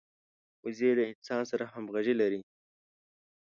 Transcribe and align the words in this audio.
وزې 0.63 0.91
له 0.97 1.03
انسان 1.11 1.41
سره 1.51 1.63
همږغي 1.73 2.13
لري 2.21 2.41